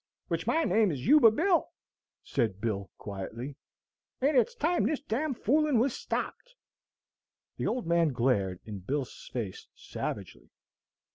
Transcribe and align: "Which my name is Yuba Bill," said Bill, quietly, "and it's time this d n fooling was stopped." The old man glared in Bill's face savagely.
"Which 0.29 0.47
my 0.47 0.63
name 0.63 0.89
is 0.89 1.05
Yuba 1.05 1.29
Bill," 1.29 1.69
said 2.23 2.59
Bill, 2.59 2.89
quietly, 2.97 3.55
"and 4.19 4.35
it's 4.35 4.55
time 4.55 4.87
this 4.87 4.99
d 4.99 5.15
n 5.15 5.35
fooling 5.35 5.77
was 5.77 5.93
stopped." 5.95 6.55
The 7.57 7.67
old 7.67 7.85
man 7.85 8.07
glared 8.07 8.61
in 8.65 8.79
Bill's 8.79 9.29
face 9.31 9.67
savagely. 9.75 10.49